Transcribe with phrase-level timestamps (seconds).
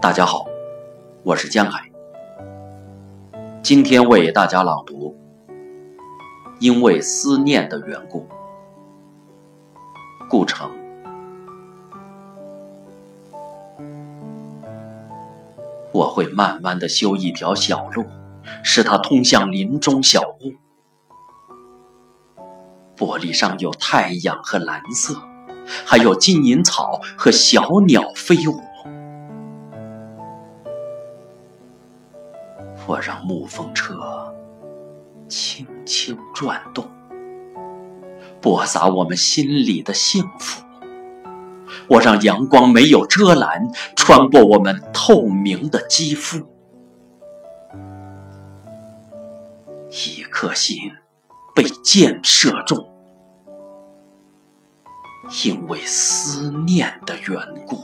[0.00, 0.44] 大家好，
[1.22, 1.90] 我是江海。
[3.62, 5.16] 今天为大家朗读
[6.60, 8.20] 《因为思念的缘故》，
[10.28, 10.70] 顾城。
[15.90, 18.04] 我会慢慢的修一条小路，
[18.62, 20.63] 使它通向林中小屋。
[22.96, 25.16] 玻璃上有太阳和蓝色，
[25.84, 28.60] 还有金银草和小鸟飞舞。
[32.86, 34.34] 我让木风车
[35.28, 36.86] 轻轻转动，
[38.40, 40.62] 播撒我们心里的幸福。
[41.88, 46.46] 我让阳光没有遮拦，穿过我们透明的肌肤。
[49.90, 50.76] 一颗心
[51.54, 52.84] 被箭射中，
[55.44, 57.78] 因为思念的缘故。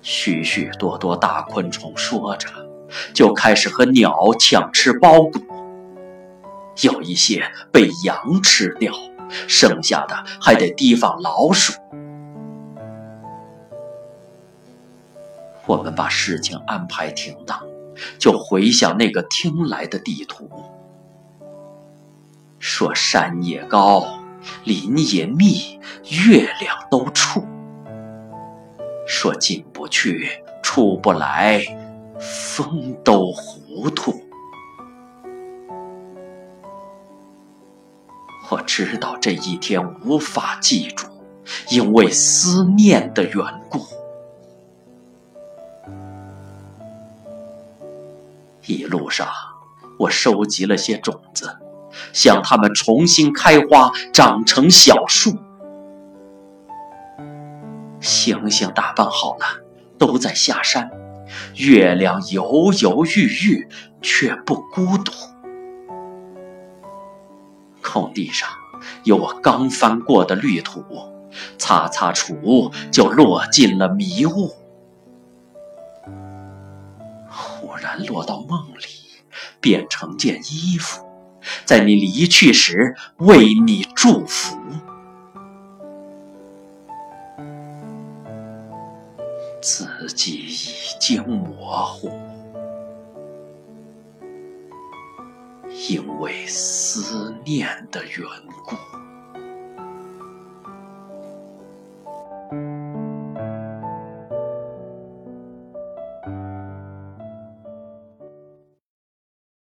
[0.00, 2.48] 许许多多大昆虫说着，
[3.12, 5.38] 就开始和鸟抢吃苞谷。
[6.82, 8.94] 有一些被羊吃掉，
[9.46, 11.74] 剩下的还得提防老鼠。
[15.66, 17.60] 我们把事情安排停当，
[18.18, 20.48] 就回想那个听来的地图，
[22.58, 24.20] 说山也高，
[24.64, 25.78] 林也密，
[26.26, 27.44] 月亮都处。
[29.06, 30.28] 说进不去，
[30.62, 31.62] 出不来，
[32.18, 34.14] 风都糊涂。
[38.50, 41.06] 我知道这一天无法记住，
[41.70, 43.80] 因为思念的缘故。
[48.66, 49.26] 一路上，
[49.98, 51.58] 我收集了些种子，
[52.12, 55.36] 想它们重新开花，长成小树。
[58.00, 59.44] 星星打扮好了，
[59.98, 60.90] 都在下山。
[61.56, 63.68] 月亮犹犹豫豫，
[64.00, 65.12] 却不孤独。
[67.82, 68.48] 空地上
[69.04, 70.82] 有我刚翻过的绿土，
[71.58, 74.52] 擦擦除就落进了迷雾。
[77.60, 78.84] 突然落到梦里，
[79.60, 81.04] 变成件衣服，
[81.64, 84.56] 在你离去时为你祝福。
[89.60, 92.12] 自己已经模糊，
[95.88, 98.24] 因为思念的缘
[98.64, 98.76] 故。